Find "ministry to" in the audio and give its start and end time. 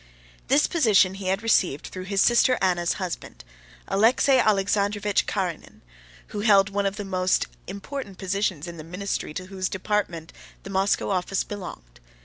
8.83-9.45